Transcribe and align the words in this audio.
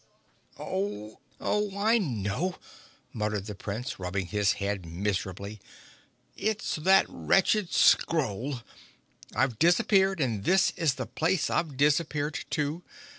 "Oh! 0.57 1.19
Oh! 1.39 1.77
I 1.77 1.99
know!" 1.99 2.55
muttered 3.13 3.45
the 3.45 3.53
Prince, 3.53 3.99
rubbing 3.99 4.25
his 4.25 4.53
head 4.53 4.83
miserably. 4.83 5.59
"It's 6.35 6.77
that 6.77 7.05
wretched 7.07 7.71
scroll. 7.71 8.61
I've 9.35 9.59
disappeared 9.59 10.19
and 10.19 10.43
this 10.43 10.71
is 10.75 10.95
the 10.95 11.05
place 11.05 11.51
I've 11.51 11.77
disappeared 11.77 12.45
to." 12.49 12.81